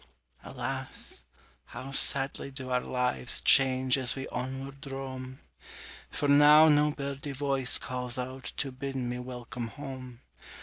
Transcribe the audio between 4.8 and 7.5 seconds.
roam! For now no birdie